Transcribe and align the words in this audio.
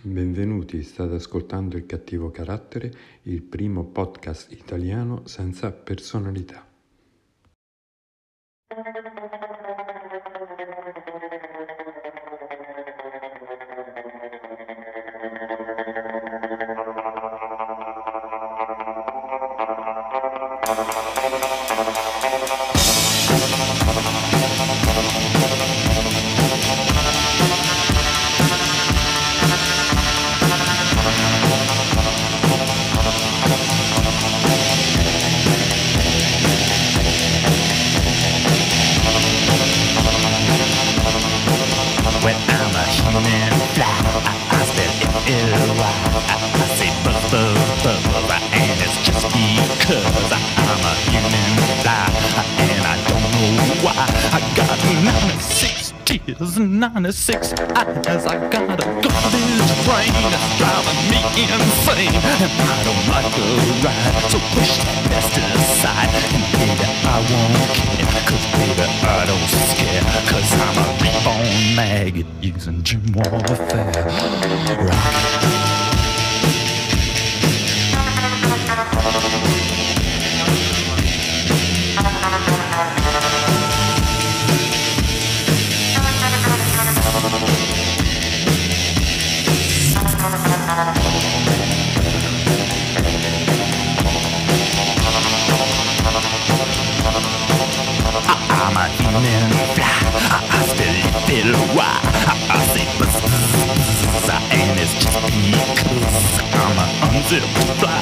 Benvenuti, 0.00 0.84
state 0.84 1.14
ascoltando 1.14 1.76
Il 1.76 1.84
cattivo 1.84 2.30
carattere, 2.30 2.92
il 3.22 3.42
primo 3.42 3.84
podcast 3.84 4.52
italiano 4.52 5.26
senza 5.26 5.72
personalità. 5.72 6.67
96 56.28 56.36
tears 56.36 56.56
and 56.58 56.80
96 56.80 57.52
eyes. 57.52 58.26
I 58.26 58.36
got 58.50 58.68
a 58.68 58.76
garbage 58.76 59.72
brain 59.88 60.12
that's 60.28 60.58
driving 60.58 61.00
me 61.08 61.20
insane, 61.40 62.12
and 62.12 62.52
I 62.60 62.84
don't 62.84 63.06
like 63.08 63.32
a 63.32 63.48
ride. 63.82 64.28
So 64.28 64.38
push 64.52 64.76
that 64.78 65.08
best 65.08 65.32
aside, 65.38 66.12
and 66.34 66.44
baby, 66.52 66.84
I 66.84 67.16
won't 67.30 67.72
care, 67.72 68.12
cause 68.28 68.44
baby, 68.60 68.84
I 69.04 69.24
don't 69.24 69.48
scare, 69.72 70.04
cause 70.28 70.50
I'm 70.52 70.76
a 70.76 70.88
reborn 71.00 71.48
maggot 71.76 72.28
using 72.42 72.82
gym 72.82 73.02
warfare. 73.14 73.88
Rock. 74.84 75.38
Human 99.18 99.50
fly. 99.74 99.98
I, 100.30 100.46
I 100.46 100.62
spell 100.62 100.94
it 100.94 101.44
L 101.44 101.50
Y. 101.74 101.82
I, 101.82 102.34
I 102.54 102.62
say 102.70 102.86
buzz, 102.98 103.16
buzz, 103.18 104.30
and 104.30 104.78
it's 104.78 104.94
just 104.94 105.18
because 105.26 106.38
I'm 106.54 106.78
a 106.78 106.86
unzipped 107.02 107.50
fly, 107.80 107.98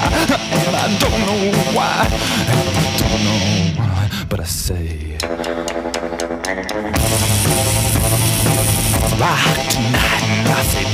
and 0.53 0.77
I 0.77 0.93
don't 1.01 1.21
know 1.25 1.41
why. 1.73 2.05
And 2.37 2.53
I 2.53 2.93
don't 3.01 3.23
know 3.25 3.41
why, 3.81 4.03
but 4.29 4.39
I 4.41 4.45
say. 4.45 5.17
Rock 9.17 9.57
tonight, 9.73 10.23
and 10.29 10.49
I 10.53 10.61
say. 10.69 10.85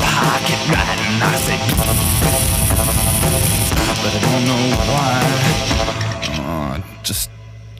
Rock 0.00 0.48
it 0.48 0.62
right, 0.72 0.98
and 1.08 1.20
I 1.22 1.36
say. 1.44 1.58
But 4.00 4.12
I 4.14 4.20
don't 4.24 4.44
know 4.48 4.64
why. 4.88 5.91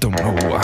Don't 0.03 0.19
know 0.21 0.35
why. 0.49 0.61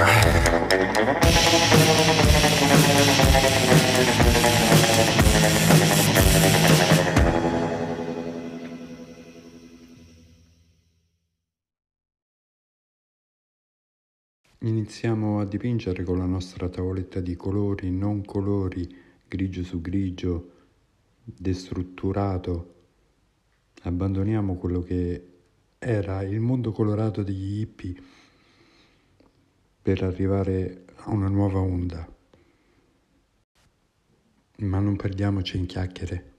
Iniziamo 14.62 15.38
a 15.38 15.44
dipingere 15.44 16.02
con 16.02 16.18
la 16.18 16.24
nostra 16.24 16.68
tavoletta 16.68 17.20
di 17.20 17.36
colori, 17.36 17.92
non 17.92 18.24
colori, 18.24 18.92
grigio 19.28 19.62
su 19.62 19.80
grigio, 19.80 20.50
destrutturato. 21.22 22.74
Abbandoniamo 23.82 24.56
quello 24.56 24.82
che 24.82 25.26
era 25.78 26.22
il 26.22 26.40
mondo 26.40 26.72
colorato 26.72 27.22
degli 27.22 27.60
hippie 27.60 27.94
per 29.82 30.02
arrivare 30.02 30.84
a 30.96 31.10
una 31.10 31.28
nuova 31.28 31.60
onda. 31.60 32.06
Ma 34.58 34.78
non 34.80 34.96
perdiamoci 34.96 35.56
in 35.56 35.66
chiacchiere. 35.66 36.32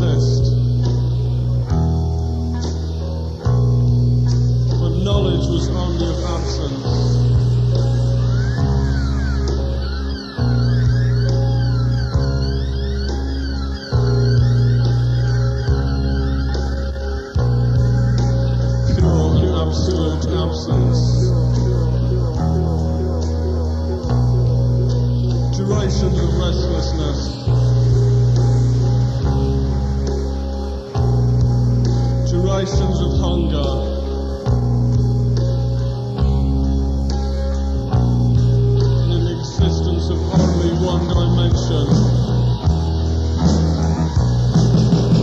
This. 0.00 0.41
One. 41.52 41.86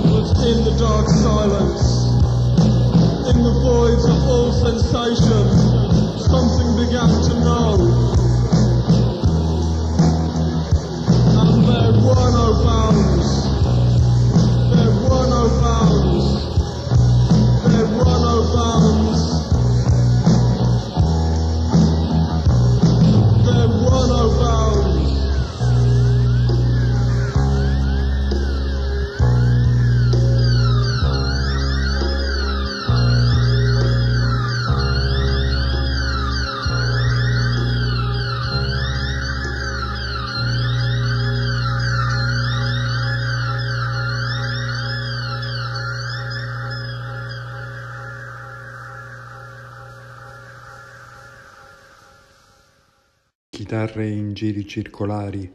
But 0.09 0.27
in 0.45 0.63
the 0.63 0.75
dark 0.77 1.07
silence, 1.09 1.83
in 3.29 3.43
the 3.43 3.53
voids 3.61 4.05
of 4.05 4.17
all 4.27 4.51
sensation, 4.53 5.45
something 6.19 6.69
began 6.77 7.09
to 7.09 7.33
know. 7.39 7.69
And 11.39 11.63
there 11.67 11.93
were 12.05 12.31
no 12.31 12.63
bounds. 12.63 13.38
Chitarre 53.59 54.07
in 54.07 54.31
giri 54.31 54.65
circolari, 54.65 55.51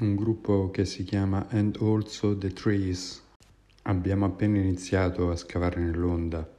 un 0.00 0.16
gruppo 0.16 0.68
che 0.72 0.84
si 0.84 1.04
chiama 1.04 1.46
And 1.50 1.76
Also 1.80 2.36
the 2.36 2.52
Trees. 2.52 3.22
Abbiamo 3.82 4.24
appena 4.26 4.58
iniziato 4.58 5.30
a 5.30 5.36
scavare 5.36 5.80
nell'onda. 5.80 6.50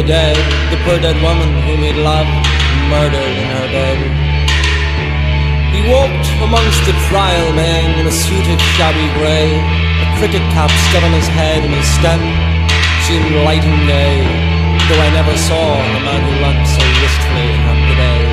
The 0.00 0.06
dead, 0.06 0.36
the 0.72 0.80
poor 0.84 0.96
dead 0.96 1.20
woman 1.20 1.50
whom 1.68 1.84
he'd 1.84 2.00
loved, 2.00 2.32
murdered 2.88 3.36
in 3.36 3.48
her 3.52 3.68
bed. 3.68 4.00
He 5.76 5.84
walked 5.92 6.28
amongst 6.40 6.80
the 6.88 6.96
trial 7.12 7.52
men 7.52 8.00
in 8.00 8.06
a 8.06 8.10
suit 8.12 8.46
of 8.48 8.58
shabby 8.80 9.08
grey, 9.20 9.52
a 10.00 10.06
cricket 10.16 10.40
cap 10.56 10.72
still 10.88 11.04
on 11.04 11.12
his 11.12 11.28
head, 11.28 11.60
and 11.64 11.74
his 11.74 11.88
step 12.00 12.20
seemed 13.04 13.44
light 13.44 13.60
and 13.60 13.80
gay, 13.84 14.24
though 14.88 15.02
I 15.04 15.10
never 15.12 15.36
saw 15.36 15.76
a 15.76 16.00
man 16.00 16.20
who 16.24 16.32
looked 16.48 16.68
so 16.72 16.84
wistfully 17.04 17.52
happy 17.68 17.94
day. 18.00 18.29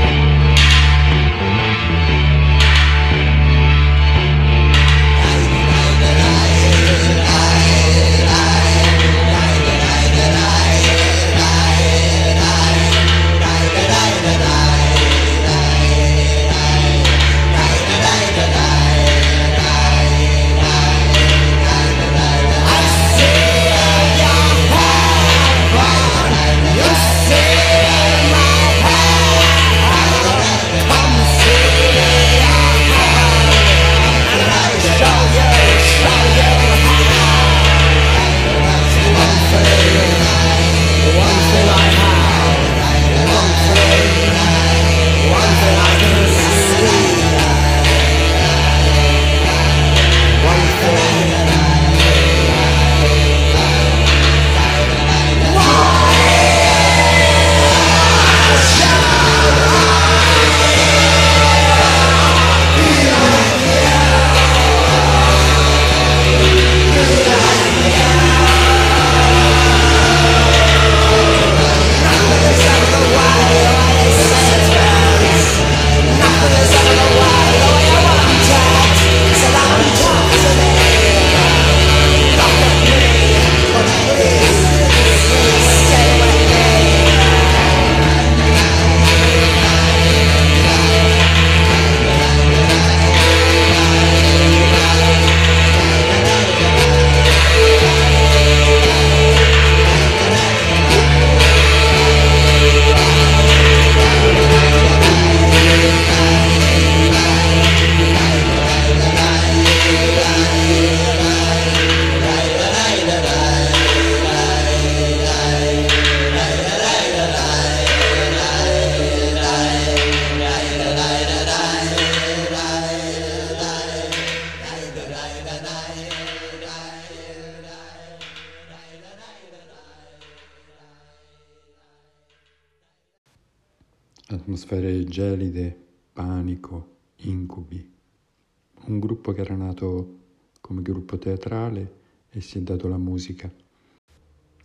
Teatrale 141.78 141.96
e 142.30 142.42
si 142.42 142.58
è 142.58 142.62
dato 142.62 142.88
la 142.88 142.98
musica. 142.98 143.52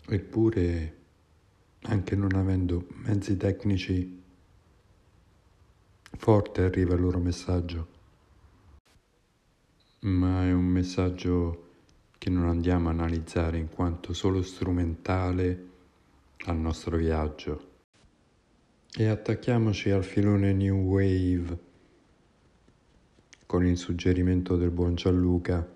Eppure, 0.08 0.96
anche 1.82 2.16
non 2.16 2.34
avendo 2.34 2.86
mezzi 3.04 3.36
tecnici 3.36 4.20
forte 6.16 6.62
arriva 6.62 6.94
il 6.94 7.00
loro 7.00 7.18
messaggio. 7.18 8.00
Ma 10.00 10.44
è 10.44 10.52
un 10.52 10.64
messaggio 10.64 11.70
che 12.18 12.30
non 12.30 12.48
andiamo 12.48 12.88
a 12.88 12.92
analizzare 12.92 13.58
in 13.58 13.68
quanto 13.68 14.12
solo 14.12 14.42
strumentale 14.42 15.70
al 16.46 16.56
nostro 16.56 16.96
viaggio. 16.96 17.70
E 18.94 19.06
attacchiamoci 19.06 19.90
al 19.90 20.04
filone 20.04 20.52
New 20.52 20.76
Wave 20.76 21.70
con 23.46 23.64
il 23.64 23.76
suggerimento 23.76 24.56
del 24.56 24.70
buon 24.70 24.94
Gianluca. 24.94 25.66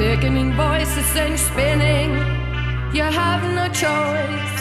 Beckoning 0.00 0.50
voices 0.54 1.14
and 1.14 1.38
spinning. 1.38 2.10
You 2.94 3.02
have 3.02 3.42
no 3.54 3.66
choice. 3.68 4.59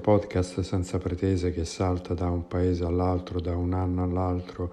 podcast 0.00 0.60
senza 0.60 0.98
pretese 0.98 1.52
che 1.52 1.64
salta 1.64 2.14
da 2.14 2.28
un 2.28 2.46
paese 2.48 2.84
all'altro, 2.84 3.40
da 3.40 3.56
un 3.56 3.72
anno 3.72 4.02
all'altro, 4.02 4.72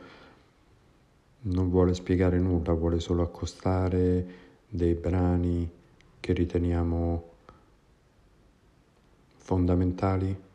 non 1.41 1.69
vuole 1.69 1.93
spiegare 1.93 2.39
nulla, 2.39 2.73
vuole 2.73 2.99
solo 2.99 3.21
accostare 3.21 4.25
dei 4.67 4.93
brani 4.93 5.69
che 6.19 6.33
riteniamo 6.33 7.23
fondamentali? 9.37 10.46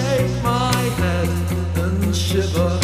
shake 0.00 0.42
my 0.42 0.74
head 1.00 1.28
and 1.84 2.14
shiver. 2.14 2.78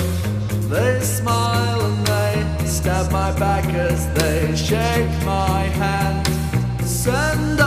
They 0.73 1.01
smile 1.01 1.81
and 1.89 2.07
they 2.07 2.67
stab 2.67 3.13
my 3.13 3.31
back 3.39 3.67
as 3.75 4.01
they 4.15 4.57
shake 4.57 5.13
my 5.25 5.61
hand. 5.81 6.27
Send 6.87 7.61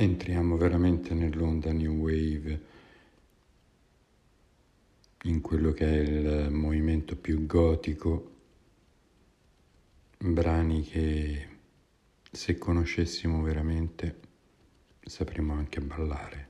Entriamo 0.00 0.56
veramente 0.56 1.12
nell'onda 1.12 1.72
New 1.72 1.94
Wave, 1.94 2.62
in 5.24 5.40
quello 5.40 5.72
che 5.72 5.86
è 5.86 5.96
il 5.96 6.50
movimento 6.52 7.16
più 7.16 7.44
gotico, 7.46 8.36
brani 10.18 10.82
che 10.82 11.48
se 12.30 12.58
conoscessimo 12.58 13.42
veramente 13.42 14.20
sapremo 15.00 15.54
anche 15.54 15.80
ballare. 15.80 16.47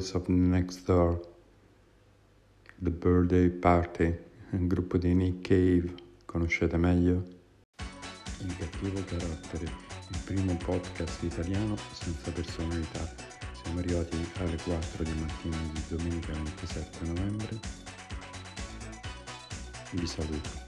Boys 0.00 0.14
of 0.14 0.28
Next 0.28 0.86
Door, 0.86 1.20
The 2.78 2.90
Birthday 2.90 3.50
Party, 3.50 4.18
un 4.52 4.66
gruppo 4.66 4.96
di 4.96 5.12
Nick 5.12 5.46
Cave, 5.46 5.92
conoscete 6.24 6.78
meglio? 6.78 7.22
Il 8.38 8.56
cattivo 8.56 9.04
carattere, 9.04 9.64
il 9.64 10.18
primo 10.24 10.56
podcast 10.56 11.22
italiano 11.22 11.76
senza 11.92 12.32
personalità. 12.32 13.14
Siamo 13.62 13.80
arrivati 13.80 14.16
alle 14.38 14.56
4 14.56 15.04
di 15.04 15.12
mattina 15.20 15.56
di 15.70 15.82
domenica 15.88 16.32
27 16.32 17.04
novembre. 17.04 17.60
Vi 19.90 20.06
saluto. 20.06 20.59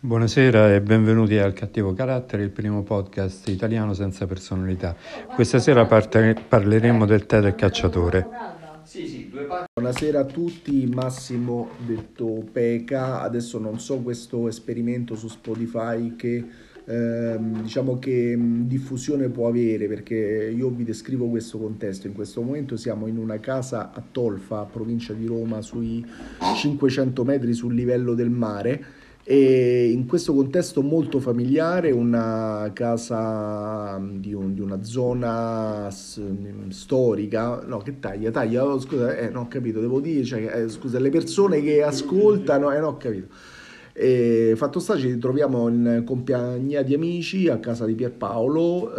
Buonasera 0.00 0.76
e 0.76 0.80
benvenuti 0.80 1.38
al 1.38 1.52
Cattivo 1.52 1.92
Carattere, 1.92 2.44
il 2.44 2.50
primo 2.50 2.84
podcast 2.84 3.48
italiano 3.48 3.94
senza 3.94 4.26
personalità. 4.26 4.94
Questa 5.34 5.58
sera 5.58 5.86
parte- 5.86 6.36
parleremo 6.48 7.04
del 7.04 7.26
tè 7.26 7.40
del 7.40 7.56
cacciatore. 7.56 8.24
Buonasera 9.74 10.20
a 10.20 10.24
tutti, 10.24 10.86
Massimo 10.86 11.70
detto 11.84 12.44
Peca, 12.52 13.22
adesso 13.22 13.58
non 13.58 13.80
so 13.80 13.98
questo 13.98 14.46
esperimento 14.46 15.16
su 15.16 15.26
Spotify 15.26 16.14
che 16.14 16.44
ehm, 16.84 17.62
diciamo 17.62 17.98
che 17.98 18.36
mh, 18.36 18.68
diffusione 18.68 19.28
può 19.30 19.48
avere 19.48 19.88
perché 19.88 20.54
io 20.56 20.68
vi 20.68 20.84
descrivo 20.84 21.26
questo 21.26 21.58
contesto, 21.58 22.06
in 22.06 22.12
questo 22.12 22.40
momento 22.40 22.76
siamo 22.76 23.08
in 23.08 23.18
una 23.18 23.40
casa 23.40 23.90
a 23.92 24.00
Tolfa, 24.12 24.62
provincia 24.62 25.12
di 25.12 25.26
Roma, 25.26 25.60
sui 25.60 26.06
500 26.54 27.24
metri 27.24 27.52
sul 27.52 27.74
livello 27.74 28.14
del 28.14 28.30
mare 28.30 28.97
e 29.30 29.90
in 29.90 30.06
questo 30.06 30.32
contesto 30.32 30.82
molto 30.82 31.20
familiare, 31.20 31.90
una 31.90 32.70
casa 32.72 33.98
mh, 33.98 34.20
di, 34.20 34.32
un- 34.32 34.54
di 34.54 34.60
una 34.62 34.82
zona 34.82 35.90
s- 35.90 36.16
mh, 36.18 36.70
storica, 36.70 37.62
no 37.66 37.78
che 37.78 37.98
taglia, 37.98 38.30
taglia, 38.30 38.64
oh, 38.64 38.80
scusa, 38.80 39.14
eh, 39.16 39.28
non 39.28 39.44
ho 39.44 39.48
capito, 39.48 39.80
devo 39.80 40.00
dire, 40.00 40.24
cioè, 40.24 40.62
eh, 40.64 40.68
scusa, 40.70 40.98
le 40.98 41.10
persone 41.10 41.60
che 41.62 41.82
ascoltano, 41.82 42.70
eh, 42.72 42.78
non 42.78 42.94
ho 42.94 42.96
capito. 42.96 43.26
E 43.92 44.52
fatto 44.56 44.78
sta, 44.78 44.96
ci 44.96 45.18
troviamo 45.18 45.66
in 45.68 46.02
compagnia 46.06 46.82
di 46.82 46.94
amici 46.94 47.48
a 47.48 47.58
casa 47.58 47.84
di 47.84 47.94
Pierpaolo, 47.96 48.94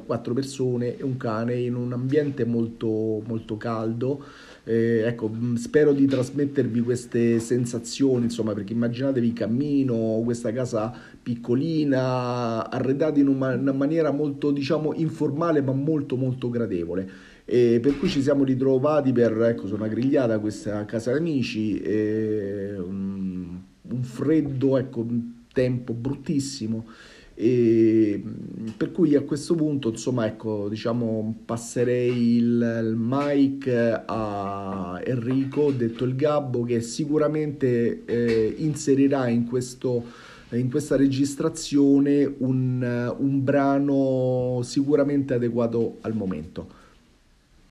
quattro 0.04 0.34
persone 0.34 0.96
e 0.96 1.04
un 1.04 1.16
cane 1.16 1.54
in 1.54 1.76
un 1.76 1.92
ambiente 1.92 2.44
molto, 2.44 3.22
molto 3.24 3.56
caldo. 3.56 4.24
Eh, 4.66 5.02
ecco, 5.04 5.28
mh, 5.28 5.56
spero 5.56 5.92
di 5.92 6.06
trasmettervi 6.06 6.80
queste 6.80 7.38
sensazioni, 7.38 8.24
insomma, 8.24 8.54
perché 8.54 8.72
immaginatevi 8.72 9.32
cammino, 9.34 10.22
questa 10.24 10.52
casa 10.52 10.92
piccolina, 11.22 12.70
arredata 12.70 13.20
in 13.20 13.28
una, 13.28 13.56
maniera 13.72 14.10
molto, 14.10 14.50
diciamo, 14.50 14.94
informale, 14.94 15.60
ma 15.60 15.72
molto, 15.72 16.16
molto 16.16 16.48
gradevole. 16.48 17.32
E 17.44 17.78
per 17.82 17.98
cui 17.98 18.08
ci 18.08 18.22
siamo 18.22 18.42
ritrovati 18.42 19.12
per 19.12 19.38
ecco, 19.42 19.66
su 19.66 19.74
una 19.74 19.88
grigliata 19.88 20.38
questa 20.38 20.84
casa 20.86 21.12
di 21.12 21.18
amici, 21.18 21.78
e, 21.80 22.74
um, 22.78 23.62
un 23.82 24.02
freddo, 24.02 24.78
ecco, 24.78 25.06
tempo 25.52 25.92
bruttissimo. 25.92 26.86
E 27.34 28.22
per 28.76 28.92
cui 28.92 29.16
a 29.16 29.22
questo 29.22 29.54
punto, 29.54 29.90
insomma, 29.90 30.26
ecco, 30.26 30.68
diciamo, 30.68 31.42
passerei 31.44 32.36
il, 32.36 32.82
il 32.84 32.94
mic 32.96 33.66
a 34.06 35.00
Enrico, 35.04 35.72
detto 35.72 36.04
il 36.04 36.14
Gabbo, 36.14 36.62
che 36.62 36.80
sicuramente 36.80 38.04
eh, 38.04 38.54
inserirà 38.58 39.28
in, 39.28 39.46
questo, 39.46 40.04
in 40.50 40.70
questa 40.70 40.96
registrazione 40.96 42.32
un, 42.38 43.14
un 43.18 43.44
brano 43.44 44.60
sicuramente 44.62 45.34
adeguato 45.34 45.98
al 46.02 46.14
momento. 46.14 46.82